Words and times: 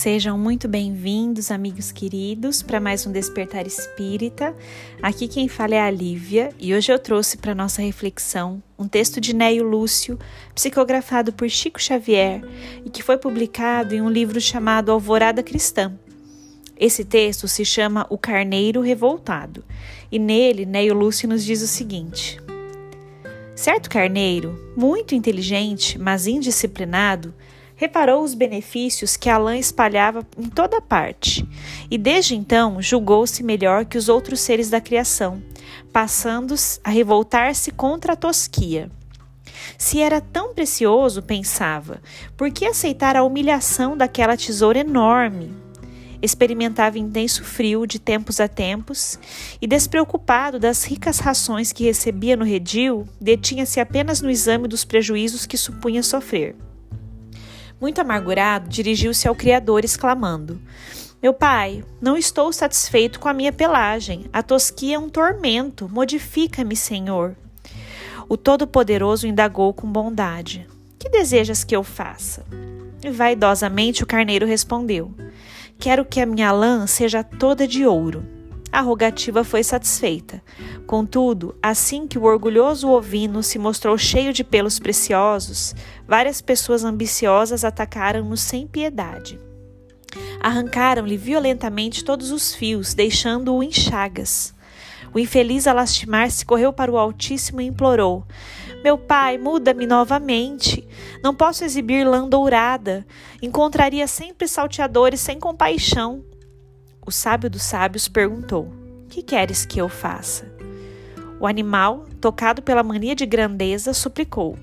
Sejam 0.00 0.38
muito 0.38 0.68
bem-vindos, 0.68 1.50
amigos 1.50 1.90
queridos, 1.90 2.62
para 2.62 2.78
mais 2.78 3.04
um 3.04 3.10
Despertar 3.10 3.66
Espírita. 3.66 4.54
Aqui 5.02 5.26
quem 5.26 5.48
fala 5.48 5.74
é 5.74 5.80
a 5.80 5.90
Lívia 5.90 6.50
e 6.56 6.72
hoje 6.72 6.92
eu 6.92 7.00
trouxe 7.00 7.36
para 7.36 7.52
nossa 7.52 7.82
reflexão 7.82 8.62
um 8.78 8.86
texto 8.86 9.20
de 9.20 9.34
Neio 9.34 9.64
Lúcio, 9.64 10.16
psicografado 10.54 11.32
por 11.32 11.50
Chico 11.50 11.82
Xavier 11.82 12.42
e 12.84 12.90
que 12.90 13.02
foi 13.02 13.18
publicado 13.18 13.92
em 13.92 14.00
um 14.00 14.08
livro 14.08 14.40
chamado 14.40 14.92
Alvorada 14.92 15.42
Cristã. 15.42 15.92
Esse 16.78 17.04
texto 17.04 17.48
se 17.48 17.64
chama 17.64 18.06
O 18.08 18.16
Carneiro 18.16 18.80
Revoltado 18.80 19.64
e 20.12 20.18
nele 20.20 20.64
Neio 20.64 20.94
Lúcio 20.94 21.28
nos 21.28 21.44
diz 21.44 21.60
o 21.60 21.66
seguinte: 21.66 22.40
Certo 23.56 23.90
carneiro, 23.90 24.72
muito 24.76 25.16
inteligente, 25.16 25.98
mas 25.98 26.28
indisciplinado, 26.28 27.34
reparou 27.78 28.22
os 28.22 28.34
benefícios 28.34 29.16
que 29.16 29.30
a 29.30 29.38
lã 29.38 29.56
espalhava 29.56 30.26
em 30.36 30.50
toda 30.50 30.82
parte 30.82 31.48
e 31.90 31.96
desde 31.96 32.34
então 32.34 32.82
julgou-se 32.82 33.42
melhor 33.42 33.86
que 33.86 33.96
os 33.96 34.10
outros 34.10 34.40
seres 34.40 34.68
da 34.68 34.80
criação 34.80 35.40
passando 35.92 36.54
a 36.84 36.90
revoltar-se 36.90 37.70
contra 37.70 38.12
a 38.12 38.16
tosquia. 38.16 38.90
Se 39.76 40.00
era 40.00 40.20
tão 40.20 40.54
precioso, 40.54 41.22
pensava, 41.22 42.00
por 42.36 42.50
que 42.50 42.66
aceitar 42.66 43.16
a 43.16 43.22
humilhação 43.22 43.96
daquela 43.96 44.36
tesoura 44.36 44.80
enorme? 44.80 45.52
Experimentava 46.20 46.98
intenso 46.98 47.44
frio 47.44 47.86
de 47.86 48.00
tempos 48.00 48.40
a 48.40 48.48
tempos 48.48 49.18
e, 49.60 49.66
despreocupado 49.68 50.58
das 50.58 50.82
ricas 50.84 51.20
rações 51.20 51.72
que 51.72 51.84
recebia 51.84 52.36
no 52.36 52.44
redil, 52.44 53.06
detinha-se 53.20 53.78
apenas 53.78 54.20
no 54.20 54.28
exame 54.28 54.66
dos 54.66 54.84
prejuízos 54.84 55.46
que 55.46 55.56
supunha 55.56 56.02
sofrer. 56.02 56.56
Muito 57.80 58.00
amargurado, 58.00 58.68
dirigiu-se 58.68 59.28
ao 59.28 59.34
Criador, 59.34 59.84
exclamando: 59.84 60.60
meu 61.20 61.34
pai, 61.34 61.84
não 62.00 62.16
estou 62.16 62.52
satisfeito 62.52 63.18
com 63.18 63.28
a 63.28 63.32
minha 63.32 63.52
pelagem. 63.52 64.26
A 64.32 64.40
tosquia 64.40 64.94
é 64.94 64.98
um 64.98 65.08
tormento. 65.08 65.88
Modifica-me, 65.88 66.76
Senhor. 66.76 67.34
O 68.28 68.36
Todo-Poderoso 68.36 69.26
indagou 69.26 69.74
com 69.74 69.90
bondade: 69.90 70.64
Que 70.96 71.08
desejas 71.08 71.64
que 71.64 71.74
eu 71.74 71.82
faça? 71.82 72.44
E 73.02 73.10
vaidosamente 73.10 74.04
o 74.04 74.06
carneiro 74.06 74.46
respondeu: 74.46 75.12
Quero 75.76 76.04
que 76.04 76.20
a 76.20 76.26
minha 76.26 76.52
lã 76.52 76.86
seja 76.86 77.24
toda 77.24 77.66
de 77.66 77.84
ouro. 77.84 78.24
A 78.70 78.80
rogativa 78.80 79.42
foi 79.42 79.62
satisfeita. 79.62 80.42
Contudo, 80.86 81.56
assim 81.62 82.06
que 82.06 82.18
o 82.18 82.24
orgulhoso 82.24 82.88
ovino 82.90 83.42
se 83.42 83.58
mostrou 83.58 83.96
cheio 83.96 84.32
de 84.32 84.44
pelos 84.44 84.78
preciosos, 84.78 85.74
várias 86.06 86.40
pessoas 86.40 86.84
ambiciosas 86.84 87.64
atacaram-no 87.64 88.36
sem 88.36 88.66
piedade. 88.66 89.40
Arrancaram-lhe 90.40 91.16
violentamente 91.16 92.04
todos 92.04 92.30
os 92.30 92.54
fios, 92.54 92.94
deixando-o 92.94 93.62
em 93.62 93.72
chagas. 93.72 94.54
O 95.12 95.18
infeliz, 95.18 95.66
a 95.66 95.72
lastimar-se, 95.72 96.44
correu 96.44 96.72
para 96.72 96.92
o 96.92 96.98
Altíssimo 96.98 97.60
e 97.60 97.66
implorou: 97.66 98.24
Meu 98.84 98.98
pai, 98.98 99.38
muda-me 99.38 99.86
novamente. 99.86 100.86
Não 101.22 101.34
posso 101.34 101.64
exibir 101.64 102.06
lã 102.06 102.28
dourada. 102.28 103.06
Encontraria 103.40 104.06
sempre 104.06 104.46
salteadores 104.46 105.20
sem 105.20 105.38
compaixão. 105.38 106.22
O 107.08 107.10
sábio 107.10 107.48
dos 107.48 107.62
sábios 107.62 108.06
perguntou: 108.06 108.70
Que 109.08 109.22
queres 109.22 109.64
que 109.64 109.80
eu 109.80 109.88
faça? 109.88 110.44
O 111.40 111.46
animal, 111.46 112.04
tocado 112.20 112.60
pela 112.60 112.82
mania 112.82 113.14
de 113.14 113.24
grandeza, 113.24 113.94
suplicou: 113.94 114.58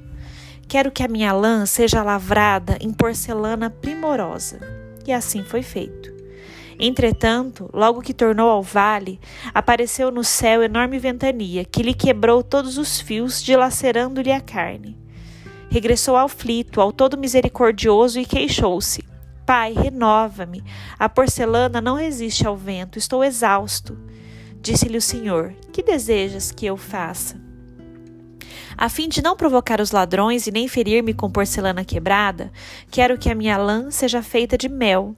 Quero 0.68 0.92
que 0.92 1.02
a 1.02 1.08
minha 1.08 1.34
lã 1.34 1.66
seja 1.66 2.04
lavrada 2.04 2.78
em 2.80 2.94
porcelana 2.94 3.72
primorosa 3.72 4.60
e 5.08 5.12
assim 5.12 5.44
foi 5.44 5.64
feito. 5.64 6.14
Entretanto, 6.80 7.68
logo 7.74 8.00
que 8.00 8.14
tornou 8.14 8.48
ao 8.48 8.62
vale, 8.62 9.20
apareceu 9.52 10.12
no 10.12 10.24
céu 10.24 10.62
enorme 10.62 11.00
ventania, 11.00 11.66
que 11.66 11.82
lhe 11.82 11.96
quebrou 11.96 12.44
todos 12.44 12.78
os 12.78 13.02
fios, 13.02 13.42
dilacerando-lhe 13.42 14.32
a 14.32 14.40
carne. 14.40 14.96
Regressou 15.68 16.16
aflito 16.16 16.80
ao 16.80 16.92
todo 16.92 17.18
misericordioso 17.18 18.20
e 18.20 18.24
queixou-se: 18.24 19.04
Pai, 19.46 19.74
renova-me. 19.74 20.64
A 20.98 21.08
porcelana 21.08 21.80
não 21.80 21.96
resiste 21.96 22.48
ao 22.48 22.58
vento, 22.58 22.98
estou 22.98 23.24
exausto. 23.24 23.98
Disse-lhe 24.60 24.98
o 24.98 25.02
Senhor: 25.02 25.54
Que 25.72 25.84
desejas 25.84 26.52
que 26.52 26.66
eu 26.66 26.76
faça? 26.76 27.40
A 28.78 28.90
fim 28.90 29.08
de 29.08 29.22
não 29.22 29.38
provocar 29.38 29.80
os 29.80 29.92
ladrões 29.92 30.48
e 30.48 30.52
nem 30.52 30.68
ferir-me 30.68 31.14
com 31.14 31.30
porcelana 31.30 31.86
quebrada, 31.86 32.52
quero 32.90 33.18
que 33.18 33.30
a 33.30 33.36
minha 33.36 33.58
lã 33.58 33.92
seja 33.92 34.22
feita 34.22 34.58
de 34.58 34.68
mel. 34.68 35.16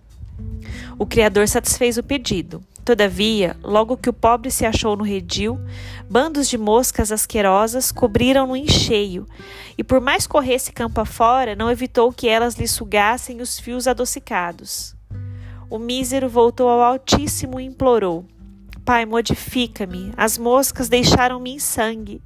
O 0.99 1.05
Criador 1.05 1.47
satisfez 1.47 1.97
o 1.97 2.03
pedido. 2.03 2.61
Todavia, 2.87 3.57
logo 3.65 3.97
que 3.97 4.09
o 4.09 4.13
pobre 4.13 4.49
se 4.49 4.65
achou 4.65 4.95
no 4.95 5.03
redil, 5.03 5.59
bandos 6.09 6.47
de 6.47 6.57
moscas 6.57 7.11
asquerosas 7.11 7.91
cobriram-no 7.91 8.55
em 8.55 8.65
cheio, 8.65 9.27
e 9.77 9.83
por 9.83 9.99
mais 9.99 10.25
corresse 10.25 10.71
campo 10.71 11.01
afora, 11.01 11.53
não 11.53 11.69
evitou 11.69 12.13
que 12.13 12.29
elas 12.29 12.55
lhe 12.55 12.65
sugassem 12.65 13.41
os 13.41 13.59
fios 13.59 13.89
adocicados. 13.89 14.95
O 15.69 15.77
mísero 15.77 16.29
voltou 16.29 16.69
ao 16.69 16.81
Altíssimo 16.81 17.59
e 17.59 17.65
implorou: 17.65 18.25
Pai, 18.85 19.05
modifica-me, 19.05 20.13
as 20.15 20.37
moscas 20.37 20.87
deixaram-me 20.87 21.55
em 21.55 21.59
sangue. 21.59 22.21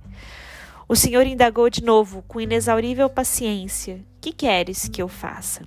O 0.88 0.96
Senhor 0.96 1.26
indagou 1.26 1.72
de 1.72 1.84
novo, 1.84 2.24
com 2.28 2.40
inexaurível 2.40 3.10
paciência: 3.10 4.06
Que 4.22 4.32
queres 4.32 4.88
que 4.88 5.02
eu 5.02 5.08
faça? 5.08 5.64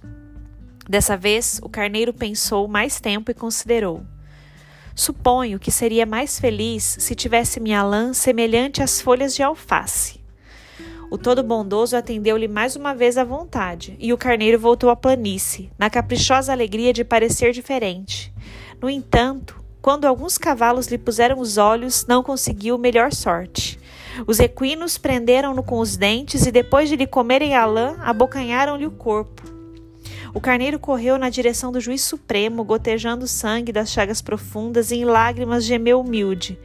Dessa 0.88 1.16
vez, 1.16 1.58
o 1.64 1.68
carneiro 1.68 2.14
pensou 2.14 2.68
mais 2.68 3.00
tempo 3.00 3.32
e 3.32 3.34
considerou: 3.34 4.06
Suponho 4.94 5.58
que 5.58 5.72
seria 5.72 6.06
mais 6.06 6.38
feliz 6.38 6.96
se 7.00 7.14
tivesse 7.14 7.58
minha 7.58 7.82
lã 7.82 8.12
semelhante 8.12 8.82
às 8.82 9.00
folhas 9.00 9.34
de 9.34 9.42
alface. 9.42 10.20
O 11.10 11.18
todo 11.18 11.42
bondoso 11.42 11.96
atendeu-lhe 11.96 12.48
mais 12.48 12.76
uma 12.76 12.94
vez 12.94 13.18
à 13.18 13.24
vontade, 13.24 13.96
e 13.98 14.12
o 14.12 14.18
carneiro 14.18 14.58
voltou 14.58 14.90
à 14.90 14.96
planície, 14.96 15.70
na 15.78 15.90
caprichosa 15.90 16.52
alegria 16.52 16.92
de 16.92 17.04
parecer 17.04 17.52
diferente. 17.52 18.32
No 18.80 18.88
entanto, 18.88 19.62
quando 19.82 20.06
alguns 20.06 20.38
cavalos 20.38 20.86
lhe 20.86 20.96
puseram 20.96 21.38
os 21.38 21.58
olhos, 21.58 22.06
não 22.06 22.22
conseguiu 22.22 22.78
melhor 22.78 23.12
sorte. 23.12 23.78
Os 24.26 24.40
equinos 24.40 24.96
prenderam-no 24.96 25.62
com 25.62 25.78
os 25.78 25.96
dentes 25.96 26.46
e, 26.46 26.50
depois 26.52 26.88
de 26.88 26.96
lhe 26.96 27.06
comerem 27.06 27.54
a 27.54 27.66
lã, 27.66 27.96
abocanharam-lhe 28.00 28.86
o 28.86 28.90
corpo. 28.90 29.53
O 30.34 30.40
carneiro 30.40 30.80
correu 30.80 31.16
na 31.16 31.30
direção 31.30 31.70
do 31.70 31.80
juiz 31.80 32.02
supremo, 32.02 32.64
gotejando 32.64 33.28
sangue 33.28 33.70
das 33.70 33.90
chagas 33.90 34.20
profundas 34.20 34.90
e 34.90 34.96
em 34.96 35.04
lágrimas 35.04 35.64
gemeu 35.64 36.00
humilde. 36.00 36.58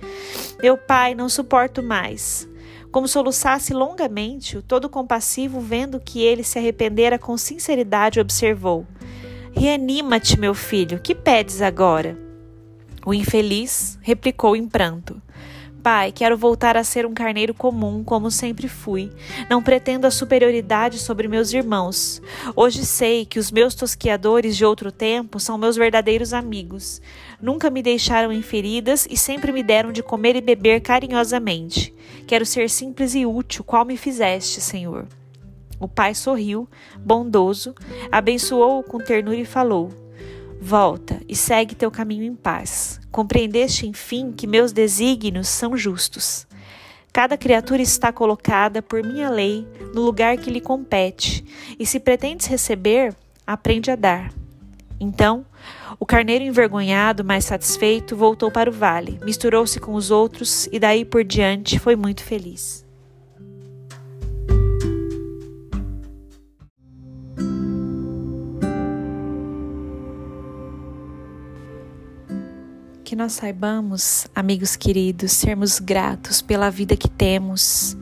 Meu 0.60 0.76
pai, 0.76 1.14
não 1.14 1.30
suporto 1.30 1.84
mais. 1.84 2.50
Como 2.92 3.08
soluçasse 3.08 3.72
longamente, 3.72 4.58
o 4.58 4.64
todo 4.64 4.90
compassivo, 4.90 5.62
vendo 5.62 6.00
que 6.00 6.20
ele 6.20 6.44
se 6.44 6.58
arrependera 6.58 7.20
com 7.20 7.38
sinceridade, 7.38 8.20
observou: 8.20 8.88
Reanima-te, 9.52 10.40
meu 10.40 10.56
filho, 10.56 11.00
que 11.00 11.14
pedes 11.14 11.62
agora? 11.62 12.18
O 13.06 13.14
infeliz 13.14 14.00
replicou 14.02 14.56
em 14.56 14.68
pranto: 14.68 15.22
Pai, 15.82 16.12
quero 16.12 16.38
voltar 16.38 16.76
a 16.76 16.84
ser 16.84 17.06
um 17.06 17.14
carneiro 17.14 17.54
comum, 17.54 18.04
como 18.04 18.30
sempre 18.30 18.68
fui. 18.68 19.10
Não 19.50 19.64
pretendo 19.64 20.06
a 20.06 20.12
superioridade 20.12 21.00
sobre 21.00 21.28
meus 21.28 21.54
irmãos. 21.54 22.22
Hoje 22.54 22.86
sei 22.86 23.26
que 23.26 23.40
os 23.40 23.50
meus 23.50 23.74
tosquiadores 23.76 24.58
de 24.58 24.66
outro 24.66 24.92
tempo 24.92 25.40
são 25.40 25.58
meus 25.58 25.78
verdadeiros 25.78 26.34
amigos. 26.34 27.02
Nunca 27.42 27.70
me 27.70 27.82
deixaram 27.82 28.32
em 28.32 28.42
feridas 28.42 29.08
e 29.10 29.16
sempre 29.16 29.54
me 29.54 29.64
deram 29.64 29.94
de 29.94 30.04
comer 30.04 30.36
e 30.36 30.42
beber 30.42 30.82
carinhosamente. 30.82 31.94
Quero 32.28 32.46
ser 32.46 32.70
simples 32.70 33.16
e 33.16 33.26
útil, 33.26 33.64
qual 33.64 33.86
me 33.86 33.96
fizeste, 33.96 34.60
Senhor. 34.60 35.08
O 35.80 35.88
pai 35.88 36.14
sorriu, 36.14 36.68
bondoso, 37.00 37.74
abençoou-o 38.12 38.84
com 38.84 38.98
ternura 38.98 39.38
e 39.38 39.46
falou: 39.46 39.90
Volta 40.62 41.22
e 41.28 41.36
segue 41.36 41.74
teu 41.74 41.90
caminho 41.90 42.24
em 42.24 42.36
paz. 42.36 43.00
Compreendeste, 43.12 43.88
enfim, 43.88 44.32
que 44.32 44.46
meus 44.46 44.72
desígnios 44.74 45.48
são 45.48 45.78
justos. 45.78 46.46
Cada 47.14 47.38
criatura 47.38 47.82
está 47.82 48.12
colocada 48.12 48.82
por 48.82 49.02
minha 49.04 49.30
lei 49.30 49.68
no 49.94 50.02
lugar 50.02 50.38
que 50.38 50.52
lhe 50.52 50.62
compete, 50.62 51.44
e 51.80 51.86
se 51.86 52.00
pretendes 52.00 52.46
receber, 52.46 53.16
aprende 53.48 53.90
a 53.90 53.96
dar. 53.96 54.32
Então, 55.00 55.46
o 56.00 56.06
carneiro 56.06 56.44
envergonhado, 56.44 57.24
mais 57.24 57.46
satisfeito, 57.46 58.16
voltou 58.16 58.52
para 58.52 58.70
o 58.70 58.74
vale, 58.74 59.20
misturou-se 59.24 59.80
com 59.80 59.94
os 59.94 60.12
outros 60.12 60.68
e 60.72 60.80
daí 60.80 61.04
por 61.04 61.24
diante 61.24 61.80
foi 61.80 61.96
muito 61.96 62.24
feliz. 62.24 62.86
Que 73.10 73.16
nós 73.16 73.32
saibamos, 73.32 74.28
amigos 74.36 74.76
queridos, 74.76 75.32
sermos 75.32 75.80
gratos 75.80 76.44
pela 76.44 76.70
vida 76.70 76.96
que 76.96 77.10
temos 77.10 77.98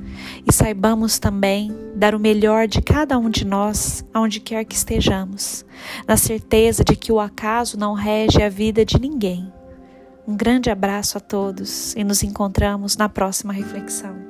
e 0.45 0.51
saibamos 0.51 1.17
também 1.17 1.73
dar 1.95 2.13
o 2.13 2.19
melhor 2.19 2.67
de 2.67 2.81
cada 2.81 3.17
um 3.17 3.29
de 3.29 3.45
nós, 3.45 4.03
aonde 4.13 4.41
quer 4.41 4.65
que 4.65 4.75
estejamos, 4.75 5.63
na 6.05 6.17
certeza 6.17 6.83
de 6.83 6.93
que 6.93 7.13
o 7.13 7.21
acaso 7.21 7.79
não 7.79 7.93
rege 7.93 8.43
a 8.43 8.49
vida 8.49 8.83
de 8.83 8.99
ninguém. 8.99 9.49
Um 10.27 10.35
grande 10.35 10.69
abraço 10.69 11.17
a 11.17 11.21
todos 11.21 11.95
e 11.95 12.03
nos 12.03 12.21
encontramos 12.21 12.97
na 12.97 13.07
próxima 13.07 13.53
reflexão. 13.53 14.26